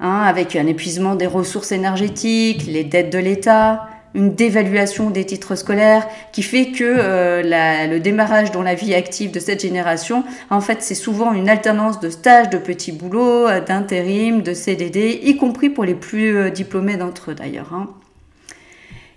Hein, 0.01 0.23
avec 0.23 0.57
un 0.57 0.67
épuisement 0.67 1.15
des 1.15 1.25
ressources 1.25 1.71
énergétiques, 1.71 2.65
les 2.67 2.83
dettes 2.83 3.13
de 3.13 3.17
l'État, 3.17 3.87
une 4.13 4.35
dévaluation 4.35 5.09
des 5.09 5.25
titres 5.25 5.55
scolaires 5.55 6.05
qui 6.33 6.43
fait 6.43 6.71
que 6.71 6.83
euh, 6.83 7.87
le 7.87 7.99
démarrage 7.99 8.51
dans 8.51 8.61
la 8.61 8.75
vie 8.75 8.93
active 8.93 9.31
de 9.31 9.39
cette 9.39 9.61
génération, 9.61 10.25
en 10.49 10.59
fait, 10.59 10.81
c'est 10.81 10.95
souvent 10.95 11.31
une 11.31 11.47
alternance 11.47 12.01
de 12.01 12.09
stages, 12.09 12.49
de 12.49 12.57
petits 12.57 12.91
boulots, 12.91 13.47
d'intérim, 13.65 14.41
de 14.41 14.53
CDD, 14.53 15.21
y 15.23 15.37
compris 15.37 15.69
pour 15.69 15.85
les 15.85 15.95
plus 15.95 16.35
euh, 16.35 16.49
diplômés 16.49 16.97
d'entre 16.97 17.31
eux 17.31 17.35
d'ailleurs. 17.35 17.73
Hein. 17.73 17.87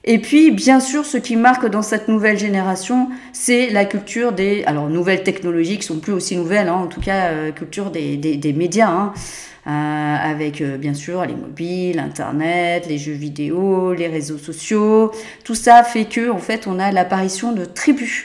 Et 0.05 0.19
puis, 0.19 0.51
bien 0.51 0.81
sûr, 0.81 1.05
ce 1.05 1.19
qui 1.19 1.37
marque 1.37 1.69
dans 1.69 1.83
cette 1.83 2.09
nouvelle 2.09 2.39
génération, 2.39 3.09
c'est 3.33 3.69
la 3.71 3.85
culture 3.85 4.33
des, 4.33 4.63
alors 4.65 4.89
nouvelles 4.89 5.23
technologies 5.23 5.79
qui 5.79 5.83
sont 5.83 5.99
plus 5.99 6.13
aussi 6.13 6.37
nouvelles, 6.37 6.69
hein, 6.69 6.75
en 6.75 6.87
tout 6.87 7.01
cas, 7.01 7.31
euh, 7.31 7.51
culture 7.51 7.91
des, 7.91 8.17
des, 8.17 8.53
médias, 8.53 8.89
hein, 8.89 9.13
euh, 9.67 9.71
avec 9.71 10.61
euh, 10.61 10.79
bien 10.79 10.95
sûr 10.95 11.25
les 11.27 11.35
mobiles, 11.35 11.99
Internet, 11.99 12.87
les 12.89 12.97
jeux 12.97 13.13
vidéo, 13.13 13.93
les 13.93 14.07
réseaux 14.07 14.39
sociaux. 14.39 15.11
Tout 15.45 15.57
ça 15.57 15.83
fait 15.83 16.05
que, 16.05 16.31
en 16.31 16.39
fait, 16.39 16.67
on 16.67 16.79
a 16.79 16.93
l'apparition 16.93 17.53
de 17.53 17.65
tribus 17.65 18.25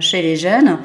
chez 0.00 0.20
les 0.20 0.36
jeunes. 0.36 0.78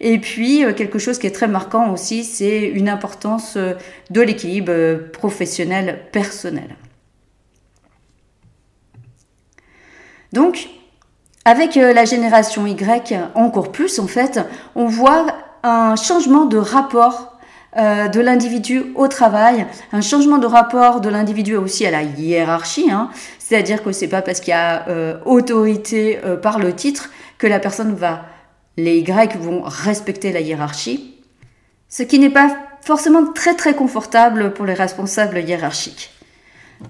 Et 0.00 0.18
puis, 0.18 0.64
quelque 0.74 0.98
chose 0.98 1.18
qui 1.18 1.26
est 1.26 1.32
très 1.32 1.48
marquant 1.48 1.92
aussi, 1.92 2.24
c'est 2.24 2.66
une 2.66 2.88
importance 2.88 3.58
de 3.58 4.20
l'équilibre 4.22 5.10
professionnel-personnel. 5.12 6.76
Donc, 10.32 10.68
avec 11.44 11.76
euh, 11.76 11.92
la 11.92 12.04
génération 12.04 12.66
Y, 12.66 13.18
encore 13.34 13.72
plus 13.72 13.98
en 13.98 14.06
fait, 14.06 14.40
on 14.74 14.86
voit 14.86 15.26
un 15.62 15.96
changement 15.96 16.44
de 16.44 16.58
rapport 16.58 17.38
euh, 17.76 18.08
de 18.08 18.20
l'individu 18.20 18.92
au 18.94 19.08
travail, 19.08 19.66
un 19.92 20.00
changement 20.00 20.38
de 20.38 20.46
rapport 20.46 21.00
de 21.00 21.08
l'individu 21.08 21.56
aussi 21.56 21.86
à 21.86 21.90
la 21.90 22.02
hiérarchie. 22.02 22.90
Hein. 22.90 23.10
C'est-à-dire 23.38 23.82
que 23.82 23.92
c'est 23.92 24.08
pas 24.08 24.22
parce 24.22 24.40
qu'il 24.40 24.52
y 24.52 24.56
a 24.56 24.88
euh, 24.88 25.18
autorité 25.24 26.20
par 26.42 26.58
le 26.58 26.74
titre 26.74 27.10
que 27.38 27.46
la 27.46 27.58
personne 27.58 27.94
va, 27.94 28.22
les 28.76 28.98
Y 28.98 29.36
vont 29.38 29.62
respecter 29.64 30.32
la 30.32 30.40
hiérarchie, 30.40 31.16
ce 31.88 32.02
qui 32.02 32.18
n'est 32.18 32.30
pas 32.30 32.56
forcément 32.82 33.32
très 33.32 33.54
très 33.54 33.74
confortable 33.74 34.52
pour 34.52 34.66
les 34.66 34.74
responsables 34.74 35.38
hiérarchiques. 35.38 36.10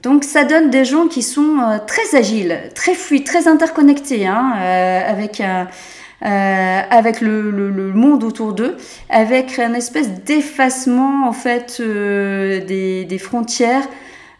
Donc 0.03 0.25
ça 0.25 0.45
donne 0.45 0.71
des 0.71 0.85
gens 0.85 1.09
qui 1.09 1.23
sont 1.23 1.59
euh, 1.59 1.79
très 1.85 2.17
agiles, 2.17 2.59
très 2.75 2.95
fluides, 2.95 3.25
très 3.25 3.49
interconnectés 3.49 4.27
hein, 4.27 4.53
euh, 4.57 5.01
avec, 5.11 5.41
euh, 5.41 5.65
avec 6.91 7.21
le, 7.21 7.93
monde 7.93 8.23
autour 8.23 8.53
d'eux, 8.53 8.77
avec 9.09 9.59
un 9.59 9.75
espèce 9.75 10.09
d'effacement 10.25 11.27
en 11.29 11.33
fait 11.33 11.83
des, 11.83 13.19
frontières 13.19 13.89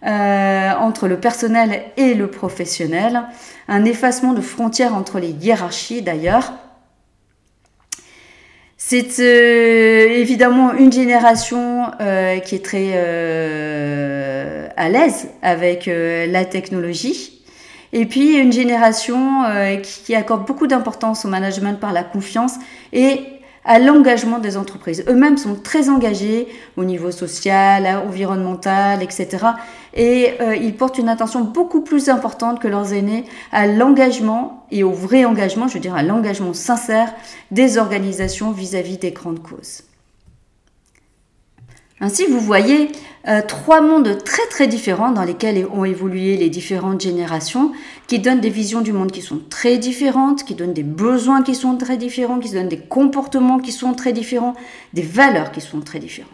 entre 0.03 1.09
le 1.09 1.19
personnel 1.19 1.83
et 1.97 2.15
le 2.15 2.29
professionnel, 2.29 3.23
un 3.69 3.85
effacement 3.85 4.33
de 4.33 4.41
frontières 4.41 4.95
entre 4.95 5.19
les 5.19 5.31
hiérarchies 5.31 6.01
d'ailleurs. 6.01 6.53
C'est 8.93 9.21
euh, 9.21 10.19
évidemment 10.19 10.73
une 10.75 10.91
génération 10.91 11.93
euh, 12.01 12.41
qui 12.41 12.57
est 12.57 12.65
très 12.65 12.91
euh, 12.95 14.67
à 14.77 14.89
l'aise 14.89 15.29
avec 15.43 15.89
la 15.89 16.45
technologie. 16.45 17.41
Et 17.93 18.05
puis 18.05 18.37
une 18.37 18.51
génération 18.51 19.45
qui 19.85 20.17
accorde 20.17 20.45
beaucoup 20.45 20.67
d'importance 20.67 21.25
au 21.25 21.29
management 21.29 21.79
par 21.79 21.93
la 21.93 22.03
confiance 22.03 22.55
et 22.93 23.21
à 23.65 23.79
l'engagement 23.79 24.41
des 24.41 24.57
entreprises. 24.57 25.05
Eux-mêmes 25.09 25.37
sont 25.37 25.55
très 25.55 25.89
engagés 25.89 26.49
au 26.77 26.83
niveau 26.83 27.13
social, 27.13 27.87
environnemental, 28.09 29.05
etc. 29.05 29.29
Et 29.95 30.35
euh, 30.41 30.55
ils 30.55 30.77
portent 30.77 30.99
une 30.99 31.09
attention 31.09 31.41
beaucoup 31.41 31.81
plus 31.81 32.09
importante 32.09 32.61
que 32.61 32.69
leurs 32.69 32.93
aînés 32.93 33.25
à 33.51 33.67
l'engagement 33.67 34.67
et 34.71 34.85
au 34.85 34.93
vrai 34.93 35.25
engagement, 35.25 35.69
je 35.69 35.75
veux 35.75 35.81
dire 35.81 35.95
à 35.95 36.03
l'engagement 36.03 36.55
sincère 36.55 37.13
des 37.51 37.79
organisations 37.79 38.53
vis-à-vis 38.53 38.99
des 38.99 39.11
grandes 39.11 39.43
causes. 39.43 39.83
Ainsi, 42.03 42.25
vous 42.27 42.41
voyez 42.41 42.91
euh, 43.29 43.43
trois 43.47 43.83
mondes 43.83 44.25
très 44.25 44.47
très 44.47 44.67
différents 44.67 45.11
dans 45.11 45.25
lesquels 45.25 45.67
ont 45.67 45.85
évolué 45.85 46.39
les 46.39 46.49
différentes 46.49 47.03
générations, 47.03 47.73
qui 48.07 48.19
donnent 48.19 48.41
des 48.41 48.49
visions 48.49 48.81
du 48.81 48.95
monde 48.95 49.13
qui 49.13 49.21
sont 49.21 49.41
très 49.51 49.77
différentes, 49.77 50.45
qui 50.45 50.55
donnent 50.55 50.73
des 50.73 50.83
besoins 50.83 51.43
qui 51.43 51.55
sont 51.55 51.77
très 51.77 51.99
différents, 51.99 52.39
qui 52.39 52.51
donnent 52.51 52.69
des 52.69 52.79
comportements 52.79 53.59
qui 53.59 53.73
sont 53.73 53.93
très 53.93 54.15
différents, 54.15 54.55
des 54.95 55.03
valeurs 55.03 55.53
qui 55.53 55.61
sont 55.61 55.81
très 55.81 55.99
différentes. 55.99 56.31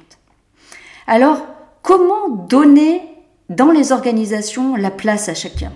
Alors, 1.09 1.45
comment 1.83 2.29
donner 2.29 3.03
dans 3.49 3.71
les 3.71 3.93
organisations 3.93 4.77
la 4.77 4.91
place 4.91 5.29
à 5.29 5.35
chacun 5.35 5.73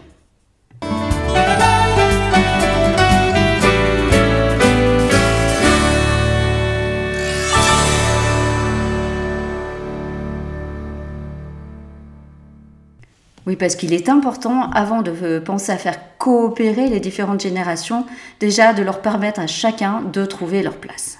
Oui, 13.47 13.57
parce 13.57 13.75
qu'il 13.75 13.93
est 13.93 14.09
important, 14.09 14.71
avant 14.71 15.03
de 15.03 15.41
penser 15.41 15.73
à 15.73 15.77
faire 15.77 15.99
coopérer 16.19 16.89
les 16.89 17.00
différentes 17.00 17.41
générations, 17.41 18.07
déjà 18.39 18.73
de 18.73 18.83
leur 18.83 19.00
permettre 19.00 19.41
à 19.41 19.49
chacun 19.49 20.03
de 20.03 20.25
trouver 20.25 20.62
leur 20.62 20.77
place. 20.77 21.19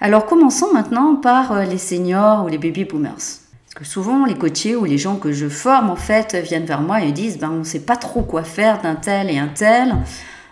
Alors 0.00 0.26
commençons 0.26 0.72
maintenant 0.74 1.16
par 1.16 1.52
euh, 1.52 1.64
les 1.64 1.78
seniors 1.78 2.44
ou 2.44 2.48
les 2.48 2.58
baby 2.58 2.84
boomers. 2.84 3.47
Souvent, 3.82 4.24
les 4.24 4.34
coachés 4.34 4.76
ou 4.76 4.84
les 4.84 4.98
gens 4.98 5.16
que 5.16 5.32
je 5.32 5.48
forme, 5.48 5.90
en 5.90 5.96
fait, 5.96 6.34
viennent 6.36 6.64
vers 6.64 6.80
moi 6.80 7.02
et 7.02 7.12
disent, 7.12 7.38
ben, 7.38 7.50
on 7.50 7.60
ne 7.60 7.64
sait 7.64 7.80
pas 7.80 7.96
trop 7.96 8.22
quoi 8.22 8.42
faire 8.42 8.80
d'un 8.82 8.96
tel 8.96 9.30
et 9.30 9.38
un 9.38 9.48
tel. 9.48 9.96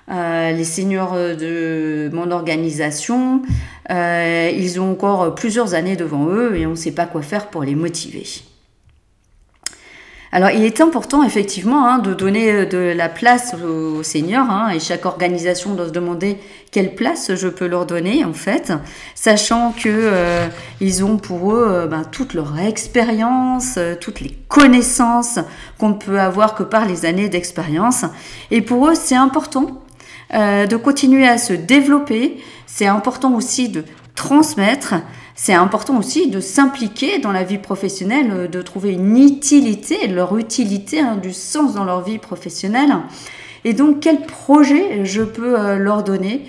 Euh, 0.08 0.52
les 0.52 0.64
seniors 0.64 1.14
de 1.14 2.08
mon 2.12 2.30
organisation, 2.30 3.42
euh, 3.90 4.52
ils 4.54 4.80
ont 4.80 4.92
encore 4.92 5.34
plusieurs 5.34 5.74
années 5.74 5.96
devant 5.96 6.28
eux 6.28 6.56
et 6.56 6.66
on 6.66 6.70
ne 6.70 6.74
sait 6.76 6.92
pas 6.92 7.06
quoi 7.06 7.22
faire 7.22 7.48
pour 7.48 7.64
les 7.64 7.74
motiver. 7.74 8.24
Alors, 10.32 10.50
il 10.50 10.64
est 10.64 10.80
important 10.80 11.22
effectivement 11.22 11.86
hein, 11.86 11.98
de 11.98 12.12
donner 12.12 12.50
euh, 12.50 12.66
de 12.66 12.78
la 12.78 13.08
place 13.08 13.54
aux 13.54 14.02
seniors 14.02 14.50
hein, 14.50 14.70
et 14.70 14.80
chaque 14.80 15.06
organisation 15.06 15.74
doit 15.74 15.86
se 15.86 15.92
demander 15.92 16.38
quelle 16.72 16.94
place 16.94 17.34
je 17.34 17.48
peux 17.48 17.66
leur 17.66 17.86
donner 17.86 18.24
en 18.24 18.32
fait, 18.32 18.72
sachant 19.14 19.72
que 19.72 19.88
euh, 19.88 20.48
ils 20.80 21.04
ont 21.04 21.16
pour 21.16 21.54
eux 21.54 21.66
euh, 21.68 21.86
ben, 21.86 22.02
toute 22.04 22.34
leur 22.34 22.58
expérience, 22.58 23.78
toutes 24.00 24.20
les 24.20 24.36
connaissances 24.48 25.38
qu'on 25.78 25.90
ne 25.90 25.94
peut 25.94 26.18
avoir 26.20 26.54
que 26.54 26.64
par 26.64 26.86
les 26.86 27.06
années 27.06 27.28
d'expérience. 27.28 28.04
Et 28.50 28.62
pour 28.62 28.88
eux, 28.88 28.94
c'est 28.94 29.16
important 29.16 29.82
de 30.32 30.76
continuer 30.76 31.26
à 31.28 31.38
se 31.38 31.52
développer. 31.52 32.38
C'est 32.66 32.88
important 32.88 33.32
aussi 33.34 33.68
de 33.68 33.84
transmettre 34.16 34.94
c'est 35.38 35.52
important 35.52 35.98
aussi 35.98 36.30
de 36.30 36.40
s'impliquer 36.40 37.18
dans 37.18 37.30
la 37.30 37.44
vie 37.44 37.58
professionnelle, 37.58 38.30
euh, 38.32 38.48
de 38.48 38.62
trouver 38.62 38.94
une 38.94 39.18
utilité, 39.18 40.08
leur 40.08 40.36
utilité, 40.38 41.00
hein, 41.00 41.16
du 41.16 41.34
sens 41.34 41.74
dans 41.74 41.84
leur 41.84 42.02
vie 42.02 42.18
professionnelle. 42.18 42.96
Et 43.64 43.74
donc, 43.74 44.00
quel 44.00 44.22
projet 44.22 45.04
je 45.04 45.22
peux 45.22 45.60
euh, 45.60 45.76
leur 45.76 46.04
donner 46.04 46.46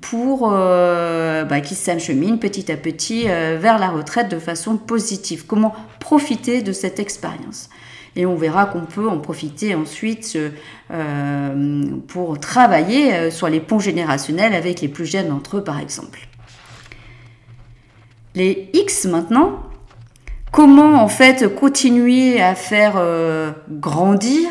pour 0.00 0.50
euh, 0.52 1.44
bah, 1.44 1.60
qu'ils 1.60 1.76
s'acheminent 1.76 2.38
petit 2.38 2.70
à 2.70 2.76
petit 2.76 3.24
vers 3.24 3.78
la 3.78 3.88
retraite 3.88 4.28
de 4.28 4.38
façon 4.38 4.76
positive? 4.76 5.46
Comment 5.46 5.74
profiter 5.98 6.62
de 6.62 6.72
cette 6.72 7.00
expérience? 7.00 7.70
Et 8.14 8.26
on 8.26 8.36
verra 8.36 8.66
qu'on 8.66 8.82
peut 8.82 9.08
en 9.08 9.18
profiter 9.18 9.74
ensuite 9.74 10.36
pour 12.08 12.38
travailler 12.40 13.30
sur 13.30 13.48
les 13.48 13.60
ponts 13.60 13.78
générationnels 13.78 14.54
avec 14.54 14.80
les 14.80 14.88
plus 14.88 15.06
jeunes 15.06 15.28
d'entre 15.28 15.58
eux, 15.58 15.64
par 15.64 15.80
exemple. 15.80 16.28
Les 18.38 18.70
X 18.72 19.06
maintenant, 19.06 19.64
comment 20.52 21.02
en 21.02 21.08
fait 21.08 21.52
continuer 21.56 22.40
à 22.40 22.54
faire 22.54 22.92
euh, 22.94 23.50
grandir, 23.68 24.48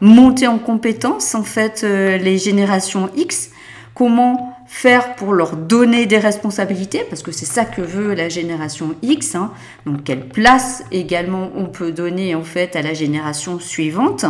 monter 0.00 0.46
en 0.46 0.56
compétence 0.56 1.34
en 1.34 1.42
fait 1.42 1.82
euh, 1.84 2.16
les 2.16 2.38
générations 2.38 3.10
X, 3.14 3.50
comment 3.92 4.56
faire 4.66 5.16
pour 5.16 5.34
leur 5.34 5.54
donner 5.54 6.06
des 6.06 6.16
responsabilités, 6.16 7.04
parce 7.10 7.22
que 7.22 7.30
c'est 7.30 7.44
ça 7.44 7.66
que 7.66 7.82
veut 7.82 8.14
la 8.14 8.30
génération 8.30 8.94
X, 9.02 9.34
hein. 9.34 9.52
donc 9.84 10.04
quelle 10.04 10.26
place 10.28 10.82
également 10.90 11.50
on 11.54 11.66
peut 11.66 11.92
donner 11.92 12.34
en 12.34 12.42
fait 12.42 12.74
à 12.74 12.80
la 12.80 12.94
génération 12.94 13.60
suivante? 13.60 14.24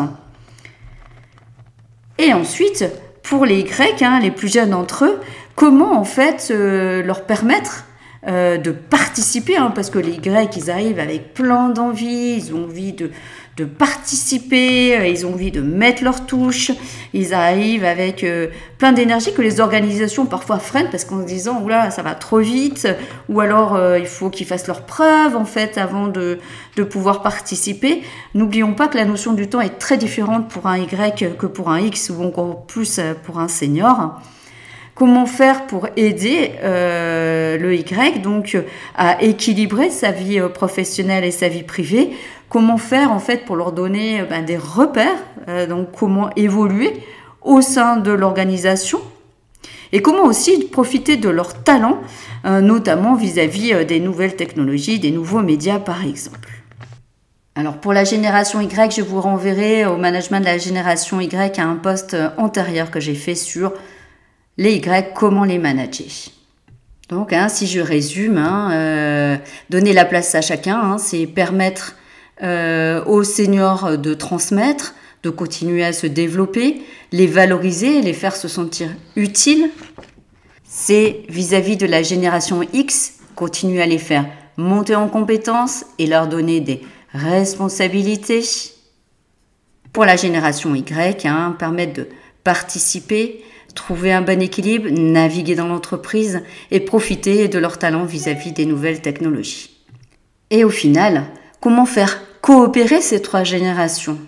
Et 2.19 2.33
ensuite, 2.33 2.85
pour 3.23 3.47
les 3.47 3.61
Y, 3.61 4.03
hein, 4.03 4.19
les 4.19 4.33
plus 4.33 4.53
jeunes 4.53 4.71
d'entre 4.71 5.05
eux, 5.05 5.21
comment 5.55 5.97
en 5.97 6.05
fait 6.05 6.49
euh, 6.51 7.05
leur 7.05 7.25
permettre 7.25 7.86
euh, 8.29 8.59
de 8.59 8.73
participer, 8.73 9.57
hein, 9.57 9.71
parce 9.73 9.89
que 9.89 10.01
les 10.01 10.17
Grecs, 10.17 10.57
ils 10.57 10.69
arrivent 10.69 10.99
avec 10.99 11.33
plein 11.33 11.69
d'envie, 11.69 12.35
ils 12.37 12.53
ont 12.53 12.65
envie 12.65 12.93
de, 12.93 13.13
de 13.57 13.65
participer, 13.65 14.97
euh, 14.97 15.07
ils 15.07 15.25
ont 15.25 15.35
envie 15.35 15.53
de 15.53 15.61
mettre 15.61 16.03
leur 16.03 16.27
touche, 16.27 16.73
ils 17.13 17.35
arrivent 17.35 17.85
avec 17.85 18.25
euh, 18.25 18.49
plein 18.79 18.91
d'énergie 18.91 19.33
que 19.33 19.43
les 19.43 19.61
organisations 19.61 20.27
parfois 20.27 20.59
freinent 20.59 20.91
parce 20.91 21.05
qu'en 21.05 21.23
se 21.23 21.27
disant 21.27 21.63
oula 21.63 21.93
ça 21.93 22.03
va 22.03 22.17
trop 22.17 22.41
vite 22.41 22.89
ou 23.29 23.39
alors 23.39 23.79
il 23.97 24.07
faut 24.07 24.29
qu'ils 24.29 24.47
fassent 24.47 24.67
leurs 24.67 24.83
preuves 24.83 25.37
en 25.37 25.45
fait 25.45 25.79
avant 25.79 26.09
de, 26.09 26.41
de 26.75 26.83
pouvoir 26.83 27.23
participer. 27.23 28.03
N'oublions 28.35 28.75
pas 28.75 28.89
que 28.89 28.99
la 28.99 29.05
notion 29.05 29.35
du 29.35 29.49
temps 29.49 29.61
est 29.61 29.79
très 29.79 29.99
différente 29.99 30.49
pour 30.49 30.67
un 30.67 30.79
Y 30.79 31.37
que 31.39 31.47
pour 31.47 31.71
un 31.71 31.79
X 31.79 32.11
ou 32.11 32.25
encore 32.25 32.67
plus 32.67 33.01
pour 33.25 33.39
un 33.39 33.49
senior. 33.49 34.21
Comment 34.97 35.27
faire 35.27 35.67
pour 35.67 35.89
aider 35.97 36.53
euh, 36.65 37.59
le 37.59 37.75
Y 37.75 38.23
donc 38.23 38.57
à 38.97 39.23
équilibrer 39.23 39.91
sa 39.91 40.11
vie 40.11 40.41
euh, 40.41 40.49
professionnelle 40.49 41.23
et 41.23 41.31
sa 41.31 41.49
vie 41.49 41.65
privée 41.65 42.13
Comment 42.49 42.79
faire 42.79 43.13
en 43.13 43.19
fait 43.19 43.45
pour 43.45 43.57
leur 43.57 43.73
donner 43.73 44.23
ben, 44.23 44.43
des 44.43 44.57
repères 44.57 45.19
Donc 45.69 45.89
comment 45.93 46.31
évoluer 46.35 46.95
au 47.43 47.61
sein 47.61 47.99
de 47.99 48.11
l'organisation 48.11 49.01
et 49.93 50.01
comment 50.01 50.25
aussi 50.25 50.65
profiter 50.65 51.17
de 51.17 51.29
leurs 51.29 51.63
talents, 51.63 51.99
notamment 52.45 53.15
vis-à-vis 53.15 53.85
des 53.85 54.01
nouvelles 54.01 54.35
technologies, 54.35 54.99
des 54.99 55.11
nouveaux 55.11 55.43
médias 55.43 55.79
par 55.79 56.05
exemple. 56.05 56.51
Alors 57.55 57.79
pour 57.79 57.93
la 57.93 58.05
génération 58.05 58.61
Y, 58.61 58.97
je 58.97 59.03
vous 59.03 59.21
renverrai 59.21 59.87
au 59.87 59.97
management 59.97 60.41
de 60.41 60.45
la 60.45 60.59
génération 60.59 61.21
Y 61.21 61.59
à 61.59 61.65
un 61.65 61.77
poste 61.77 62.17
antérieur 62.37 62.91
que 62.91 63.01
j'ai 63.01 63.15
fait 63.15 63.37
sur 63.37 63.73
les 64.59 64.75
Y, 64.77 65.13
comment 65.15 65.45
les 65.45 65.59
manager. 65.59 66.07
Donc 67.09 67.33
hein, 67.33 67.49
si 67.49 67.67
je 67.67 67.81
résume, 67.81 68.39
hein, 68.39 68.71
euh, 68.73 69.37
donner 69.71 69.93
la 69.93 70.05
place 70.05 70.35
à 70.35 70.41
chacun, 70.41 70.81
hein, 70.81 70.99
c'est 70.99 71.27
permettre 71.27 71.97
euh, 72.43 73.05
aux 73.05 73.23
seniors 73.23 73.97
de 73.97 74.15
transmettre, 74.15 74.95
de 75.23 75.31
continuer 75.31 75.85
à 75.85 75.93
se 75.93 76.07
développer, 76.07 76.83
les 77.13 77.27
valoriser, 77.27 78.03
les 78.03 78.13
faire 78.13 78.35
se 78.35 78.49
sentir 78.49 78.89
utiles. 79.15 79.71
C'est 80.65 81.23
vis-à-vis 81.29 81.77
de 81.77 81.87
la 81.87 82.03
génération 82.03 82.63
X, 82.73 83.15
continuer 83.35 83.83
à 83.83 83.87
les 83.87 83.99
faire 83.99 84.27
monter 84.57 84.95
en 84.95 85.09
compétences 85.09 85.85
et 85.99 86.07
leur 86.07 86.29
donner 86.29 86.61
des 86.61 86.83
responsabilité 87.13 88.43
pour 89.93 90.05
la 90.05 90.17
génération 90.17 90.75
Y, 90.75 91.27
permettre 91.59 91.95
de 91.95 92.09
participer, 92.45 93.43
trouver 93.77 94.13
un 94.13 94.23
bon 94.23 94.43
équilibre, 94.43 94.89
naviguer 94.91 95.55
dans 95.55 95.69
l'entreprise 95.69 96.43
et 96.73 96.81
profiter 96.81 97.47
de 97.47 97.59
leurs 97.61 97.79
talents 97.79 98.05
vis-à-vis 98.05 98.51
des 98.51 98.67
nouvelles 98.67 99.01
technologies. 99.01 99.71
Et 100.51 100.65
au 100.65 100.71
final, 100.71 101.25
comment 101.61 101.87
faire 101.87 102.21
coopérer 102.41 103.01
ces 103.01 103.23
trois 103.23 103.45
générations? 103.45 104.19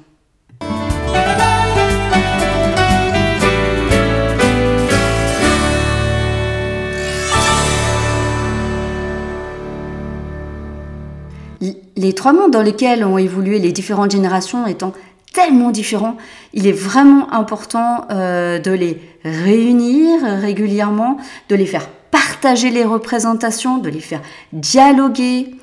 Les 11.97 12.13
trois 12.13 12.33
mondes 12.33 12.53
dans 12.53 12.63
lesquels 12.63 13.05
ont 13.05 13.19
évolué 13.19 13.59
les 13.59 13.73
différentes 13.73 14.13
générations 14.13 14.69
étant 14.69 14.93
tellement 15.39 15.71
différents, 15.71 16.17
il 16.53 16.67
est 16.67 16.73
vraiment 16.73 17.33
important 17.33 18.07
euh, 18.11 18.59
de 18.59 18.73
les 18.73 19.01
réunir 19.25 20.21
régulièrement, 20.23 21.19
de 21.49 21.55
les 21.55 21.65
faire 21.65 21.89
partager 22.11 22.71
les 22.71 22.85
représentations, 22.85 23.79
de 23.79 23.89
les 23.89 24.01
faire 24.01 24.21
dialoguer, 24.53 25.55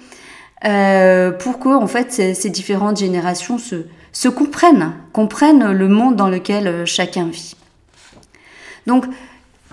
euh, 0.64 1.32
pour 1.32 1.60
que 1.60 1.68
en 1.68 1.88
fait 1.88 2.14
ces, 2.14 2.50
différentes 2.50 3.00
générations 3.00 3.58
se, 3.58 4.28
comprennent, 4.30 4.94
comprennent 5.12 5.74
le 5.74 5.88
monde 5.90 6.16
dans 6.16 6.30
lequel 6.30 6.68
euh, 6.68 6.86
chacun 6.86 7.26
vit. 7.26 7.58
Donc 8.88 9.04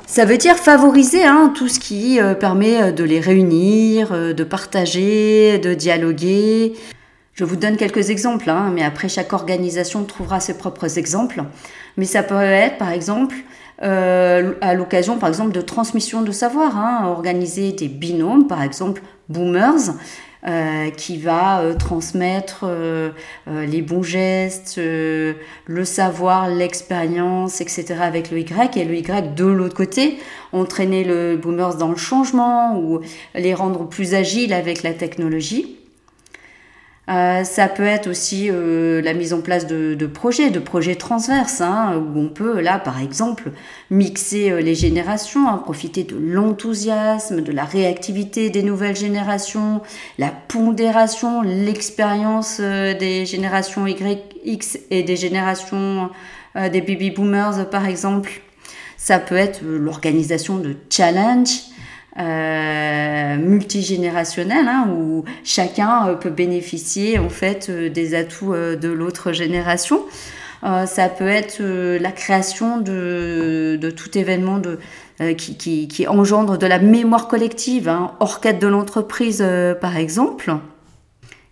ça 0.09 0.25
veut 0.25 0.37
dire 0.37 0.57
favoriser 0.57 1.23
hein, 1.23 1.53
tout 1.55 1.69
ce 1.69 1.79
qui 1.79 2.19
permet 2.41 2.93
de 2.93 3.05
les 3.05 3.21
réunir, 3.21 4.11
de 4.11 4.45
partager, 4.45 5.59
de 5.59 5.75
dialoguer. 5.75 6.75
Je 7.35 7.45
vous 7.45 7.57
donne 7.57 7.77
quelques 7.77 8.11
exemples, 8.11 8.51
hein, 8.51 8.71
mais 8.75 8.83
après 8.83 9.09
chaque 9.09 9.33
organisation 9.33 10.05
trouvera 10.05 10.41
ses 10.41 10.59
propres 10.59 10.99
exemples. 10.99 11.43
Mais 11.97 12.05
ça 12.05 12.23
peut 12.23 12.41
être 12.41 12.79
par 12.79 12.91
exemple 12.91 13.37
à 13.81 14.75
l'occasion 14.75 15.19
par 15.19 15.29
exemple 15.29 15.51
de 15.51 15.61
transmission 15.61 16.23
de 16.23 16.31
savoir, 16.31 16.79
hein, 16.79 17.09
organiser 17.09 17.73
des 17.73 17.89
binômes, 17.89 18.47
par 18.47 18.63
exemple 18.63 19.03
boomers, 19.29 19.95
euh, 20.45 20.91
qui 20.91 21.19
va 21.19 21.61
euh, 21.61 21.75
transmettre 21.75 22.65
euh, 22.65 23.13
les 23.47 23.81
bons 23.81 24.03
gestes, 24.03 24.77
le 24.77 25.85
savoir, 25.85 26.49
l'expérience, 26.49 27.61
etc. 27.61 27.95
avec 28.01 28.33
le 28.33 28.41
Y 28.41 28.77
et 28.77 28.85
le 28.85 28.97
Y 28.97 29.37
de 29.37 29.45
l'autre 29.45 29.77
côté, 29.77 30.19
entraîner 30.53 31.05
le 31.05 31.37
boomers 31.37 31.77
dans 31.77 31.91
le 31.91 31.97
changement 31.97 32.77
ou 32.77 33.03
les 33.37 33.55
rendre 33.55 33.89
plus 33.89 34.15
agiles 34.15 34.53
avec 34.53 34.83
la 34.83 34.95
technologie. 34.95 35.77
Euh, 37.09 37.43
ça 37.43 37.67
peut 37.67 37.85
être 37.85 38.07
aussi 38.09 38.49
euh, 38.49 39.03
la 39.03 39.13
mise 39.13 39.33
en 39.33 39.41
place 39.41 39.67
de, 39.67 40.07
projets, 40.07 40.51
de 40.51 40.61
projets 40.61 40.95
transverses, 40.95 41.61
hein, 41.61 41.97
où 41.97 42.19
on 42.19 42.29
peut, 42.29 42.61
là, 42.61 42.79
par 42.79 43.01
exemple, 43.01 43.51
mixer 43.91 44.51
euh, 44.51 44.61
les 44.61 44.77
générations, 44.77 45.49
hein, 45.49 45.59
profiter 45.59 46.05
de 46.05 46.17
l'enthousiasme, 46.17 47.41
de 47.41 47.51
la 47.51 47.65
réactivité 47.65 48.51
des 48.51 48.63
nouvelles 48.63 48.97
générations, 48.97 49.83
la 50.19 50.31
pondération, 50.31 51.43
l'expérience 51.43 52.61
des 52.61 53.27
générations 53.27 53.87
Y, 53.87 54.37
X 54.45 54.79
et 54.91 55.03
des 55.03 55.17
générations 55.17 56.11
des 56.55 56.81
baby 56.83 57.11
boomers, 57.11 57.69
par 57.71 57.87
exemple. 57.87 58.43
Ça 58.97 59.19
peut 59.19 59.37
être 59.37 59.63
l'organisation 59.65 60.59
de 60.59 60.77
challenges 60.91 61.72
euh, 62.19 63.37
multigénérationnel 63.39 64.69
hein, 64.69 64.87
où 64.95 65.25
chacun 65.45 66.09
euh, 66.09 66.15
peut 66.15 66.29
bénéficier 66.29 67.19
en 67.19 67.31
fait 67.31 67.71
euh, 67.71 67.89
des 67.89 68.15
atouts 68.15 68.53
de 68.53 68.89
l'autre 68.91 69.33
génération. 69.33 70.03
ça 70.63 71.09
peut 71.09 71.27
être 71.27 71.63
la 71.63 72.13
création 72.13 72.79
de, 72.79 73.79
de 73.81 73.91
tout 73.91 74.17
événement 74.17 74.59
de, 74.59 74.79
qui, 75.39 75.57
qui, 75.57 75.89
qui, 75.89 76.07
engendre 76.07 76.59
de 76.59 76.67
la 76.67 76.79
mémoire 76.79 77.29
collective, 77.29 77.89
hein, 77.89 78.13
hors 78.21 78.41
cadre 78.41 78.59
de 78.59 78.69
l'entreprise 78.69 79.45
par 79.81 79.97
exemple. 79.97 80.53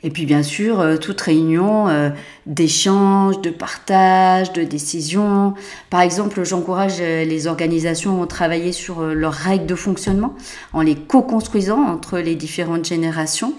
Et 0.02 0.10
puis 0.10 0.24
bien 0.24 0.42
sûr, 0.42 0.80
euh, 0.80 0.96
toute 0.96 1.20
réunion 1.20 1.88
euh, 1.88 2.10
d'échange, 2.46 3.40
de 3.40 3.50
partage, 3.50 4.52
de 4.52 4.64
décision. 4.64 5.54
Par 5.90 6.00
exemple, 6.00 6.42
j'encourage 6.44 6.96
euh, 7.00 7.24
les 7.24 7.46
organisations 7.46 8.22
à 8.22 8.26
travailler 8.26 8.72
sur 8.72 9.02
leurs 9.02 9.34
règles 9.34 9.66
de 9.66 9.74
fonctionnement 9.74 10.34
en 10.72 10.80
les 10.80 10.94
co-construisant 10.94 11.82
entre 11.82 12.18
les 12.18 12.34
différentes 12.34 12.86
générations. 12.86 13.52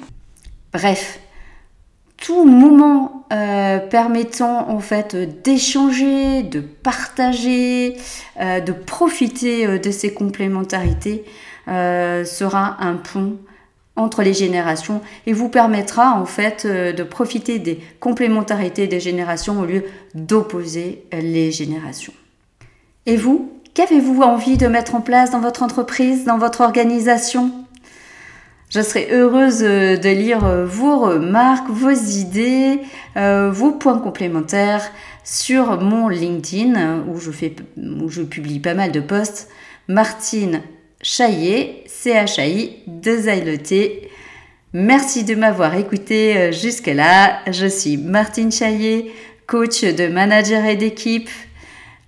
Bref, 0.74 1.20
tout 2.18 2.46
moment 2.46 3.26
permettant 3.90 4.70
en 4.70 4.80
fait 4.80 5.16
d'échanger, 5.44 6.44
de 6.44 6.60
partager, 6.60 7.96
de 8.38 8.72
profiter 8.72 9.80
de 9.80 9.92
ces 9.92 10.14
complémentarités 10.14 11.24
sera 11.66 12.78
un 12.84 12.96
pont 12.96 13.38
entre 13.96 14.24
les 14.24 14.34
générations 14.34 15.02
et 15.26 15.34
vous 15.34 15.50
permettra 15.50 16.14
en 16.14 16.26
fait 16.26 16.64
euh, 16.66 16.94
de 16.94 17.04
profiter 17.04 17.60
des 17.60 17.80
complémentarités 18.00 18.88
des 18.88 19.00
générations 19.00 19.60
au 19.60 19.66
lieu 19.66 19.84
d'opposer 20.16 21.06
les 21.12 21.52
générations. 21.52 22.14
Et 23.06 23.18
vous, 23.18 23.52
qu'avez-vous 23.74 24.22
envie 24.22 24.58
de 24.58 24.68
mettre 24.68 24.96
en 24.96 25.02
place 25.02 25.32
dans 25.32 25.40
votre 25.40 25.64
entreprise, 25.64 26.26
dans 26.26 26.38
votre 26.38 26.62
organisation? 26.62 27.52
Je 28.70 28.82
serai 28.82 29.10
heureuse 29.12 29.64
euh, 29.64 29.98
de 29.98 30.10
lire 30.10 30.46
euh, 30.46 30.66
vos 30.66 31.00
remarques, 31.00 31.70
vos 31.70 31.90
idées, 31.90 32.80
vos 33.16 33.72
points 33.72 34.00
complémentaires 34.00 34.90
sur 35.26 35.82
mon 35.82 36.08
LinkedIn 36.08 37.04
où 37.08 37.20
je, 37.20 37.32
fais, 37.32 37.54
où 37.78 38.08
je 38.10 38.22
publie 38.22 38.60
pas 38.60 38.74
mal 38.74 38.94
de 38.94 39.02
posts. 39.02 39.50
Martine 39.90 40.62
Chaillet, 41.04 41.84
C-H-A-I, 41.88 42.84
2 42.88 43.58
T. 43.58 44.10
Merci 44.74 45.24
de 45.24 45.36
m'avoir 45.36 45.76
écouté 45.76 46.38
euh, 46.38 46.52
jusque-là. 46.52 47.40
Je 47.52 47.66
suis 47.66 47.98
Martine 47.98 48.52
Chaillet, 48.52 49.12
coach 49.48 49.84
de 49.84 50.08
manager 50.08 50.64
et 50.66 50.78
d'équipe, 50.78 51.30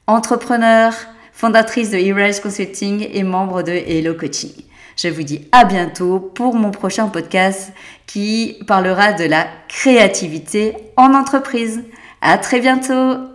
entrepreneur, 0.08 0.94
fondatrice 1.34 1.92
de 1.92 1.98
Erase 1.98 2.40
Consulting 2.40 3.08
et 3.12 3.24
membre 3.24 3.64
de 3.64 3.72
Hello 3.72 4.14
Coaching. 4.14 4.54
Je 4.96 5.08
vous 5.08 5.24
dis 5.24 5.48
à 5.52 5.66
bientôt 5.66 6.20
pour 6.20 6.56
mon 6.56 6.72
prochain 6.72 7.08
podcast 7.08 7.74
qui 8.06 8.60
parlera 8.68 9.12
de 9.12 9.26
la 9.26 9.48
créativité 9.68 10.74
en 10.96 11.14
entreprise. 11.16 11.84
À 12.22 12.38
très 12.38 12.60
bientôt! 12.60 13.33